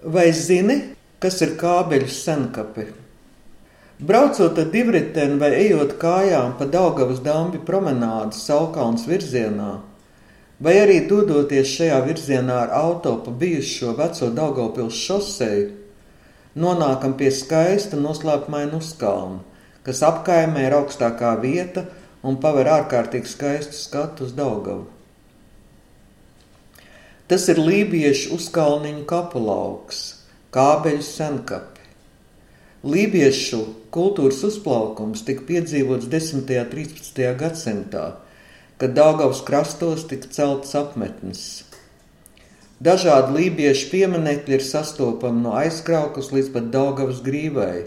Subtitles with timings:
[0.00, 0.78] Vai zini,
[1.20, 2.86] kas ir kābeļu senkapi?
[4.00, 9.74] Braucot ar divriteni vai ejot kājām pa Daugavas dambi promenādi Saukalns virzienā,
[10.56, 15.66] vai arī dodoties šajā virzienā ar auto pa bijušo veco Daugavpils šoseju,
[16.56, 19.42] nonākam pie skaista noslēpmaina uzkalna,
[19.84, 21.84] kas apkaimē ir augstākā vieta
[22.24, 24.88] un paver ārkārtīgi skaistu skatu uz Daugavu.
[27.30, 30.00] Tas ir lībiešu uzkalniņu kapulauks,
[30.50, 31.84] kābeļu senkapi.
[32.82, 33.60] Lībiešu
[33.94, 36.42] kultūras uzplaukums tika piedzīvots 10.
[36.42, 37.22] un 13.
[37.38, 38.04] gadsimtā,
[38.82, 41.46] kad Daugavas krastos tika celtas apmetnes.
[42.82, 47.84] Dažādi lībiešu pieminekļi ir sastopami no aizkraukas līdz pat Daugavas grīvai,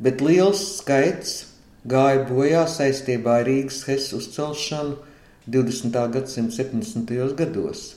[0.00, 1.42] bet liels skaits
[1.84, 4.96] gāja bojā saistībā ar Rīgas Hesas uzcelšanu
[5.44, 6.06] 20.
[6.16, 7.34] gadsimta 70.
[7.36, 7.90] gados.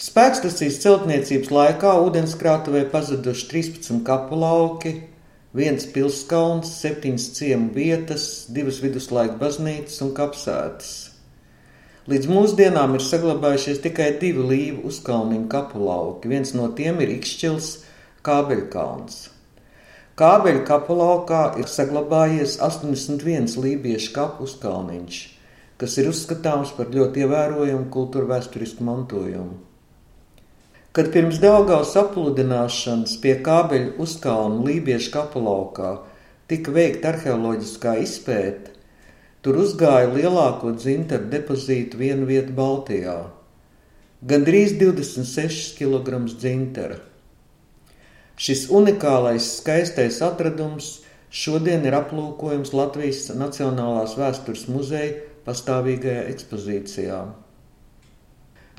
[0.00, 4.94] Spēkstacijas celtniecības laikā ūdenskrātuvē pazuduši 13 kapu lauki,
[5.52, 10.94] viens pilskalns, septiņas ciemu vietas, divas viduslaika baznīcas un kapsētas.
[12.08, 16.32] Līdz mūsdienām ir saglabājušies tikai divi līvu uzkalniņu kapu lauki.
[16.32, 17.70] Viens no tiem ir Ikšķils
[18.24, 19.22] Kābeļkalns.
[20.16, 25.24] Kābeļu kapu laukā ir saglabājies 81 lībiešu kapu uzkalniņš,
[25.76, 29.66] kas ir uzskatāms par ļoti ievērojumu kultūra vēsturisku mantojumu.
[30.90, 35.90] Kad pirms Daugavas apludināšanas pie kābeļu uzkalnu Lībiešu kapulaukā
[36.50, 38.72] tika veikta arheoloģiskā izpēte,
[39.38, 43.14] tur uzgāja lielāko dzintaru depozītu vienu vietu Baltijā-
[44.32, 46.98] gandrīz 26 kg dzintara.
[48.34, 50.88] Šis unikālais skaistais atradums
[51.30, 55.14] šodien ir aplūkojams Latvijas Nacionālās vēstures muzeja
[55.46, 57.20] pastāvīgajā ekspozīcijā.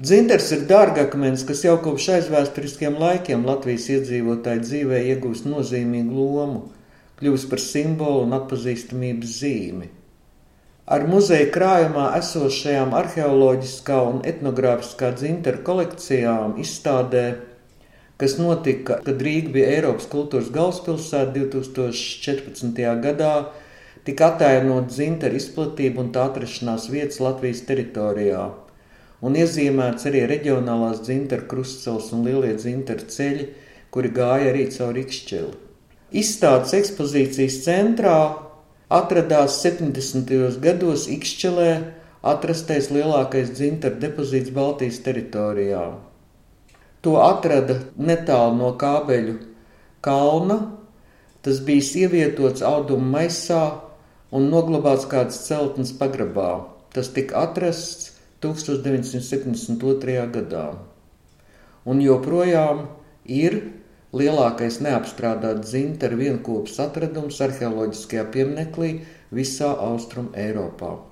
[0.02, 6.62] Dzintars ir dārgakmens, kas jau kopš aizvēsturiskiem laikiem Latvijas iedzīvotāju dzīvē iegūst nozīmīgu lomu,
[7.20, 9.90] kļūst par simbolu un atpazīstamības zīmi.
[10.96, 17.24] Ar muzeja krājumā esošajām arheoloģiskā un etnogrāfiskā dzintara kolekcijām izstādē,
[18.18, 22.82] kas notika, kad Rīga bija Eiropas kultūras galvaspilsēta 2014.
[23.06, 23.36] gadā,
[24.10, 28.50] tika attēlot dzintara izplatība un tā atrašanās vietas Latvijas teritorijā
[29.22, 33.48] un iezīmēts arī reģionālās dzintaru krustceļš un lielie dzintaru ceļi,
[33.94, 35.52] kuri gāja arī cauri Ikšķeli.
[36.22, 38.18] Izstādes ekspozīcijas centrā
[38.92, 40.32] atradās 70.
[40.64, 41.72] gados Ikšķelē
[42.34, 45.86] atrastais lielākais dzintaru depozīts Baltijas teritorijā.
[47.02, 49.38] To atrada netālu no kābeļu
[50.06, 50.60] kalna.
[51.42, 53.62] Tas bija ievietots auduma maisā
[54.30, 56.68] un noglabāts kādas celtnes pagrabā.
[56.94, 58.12] Tas tika atrasts
[58.42, 60.26] 1972.
[60.34, 60.66] gadā.
[61.86, 62.88] Un joprojām
[63.26, 63.60] ir
[64.14, 68.92] lielākais neapstrādāts dzintara vienopus atradums arheoloģiskajā pieminekļā
[69.32, 71.11] visā Austrum Eiropā.